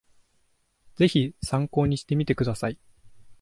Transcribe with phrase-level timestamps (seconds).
[0.95, 2.79] ぜひ参考にしてみてください